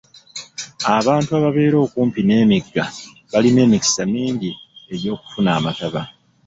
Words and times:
Abantu 0.97 1.29
ababeera 1.39 1.77
okumpi 1.85 2.19
n'emigga 2.23 2.83
balina 3.31 3.59
emikisa 3.67 4.01
mingi 4.13 4.51
egy'okufuna 4.93 5.49
amataba. 5.59 6.01